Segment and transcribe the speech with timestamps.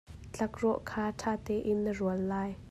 [0.33, 2.51] Tlakrawh kha ṭha tein na rual lai.